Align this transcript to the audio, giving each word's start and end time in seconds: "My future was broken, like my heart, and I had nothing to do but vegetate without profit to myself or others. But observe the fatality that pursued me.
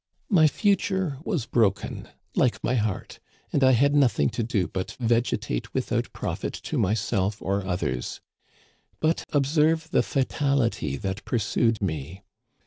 "My 0.41 0.47
future 0.47 1.19
was 1.23 1.45
broken, 1.45 2.09
like 2.33 2.63
my 2.63 2.73
heart, 2.73 3.19
and 3.53 3.63
I 3.63 3.73
had 3.73 3.93
nothing 3.93 4.29
to 4.31 4.41
do 4.41 4.67
but 4.67 4.93
vegetate 4.99 5.75
without 5.75 6.11
profit 6.11 6.53
to 6.63 6.79
myself 6.79 7.39
or 7.39 7.63
others. 7.63 8.19
But 8.99 9.23
observe 9.31 9.91
the 9.91 10.01
fatality 10.01 10.95
that 10.97 11.23
pursued 11.23 11.83
me. 11.83 12.23